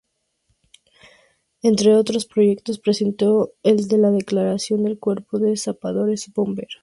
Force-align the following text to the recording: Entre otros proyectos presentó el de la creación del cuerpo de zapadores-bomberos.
Entre 1.61 1.93
otros 1.93 2.25
proyectos 2.25 2.79
presentó 2.79 3.53
el 3.61 3.87
de 3.87 3.99
la 3.99 4.11
creación 4.25 4.83
del 4.85 4.97
cuerpo 4.97 5.37
de 5.37 5.55
zapadores-bomberos. 5.55 6.79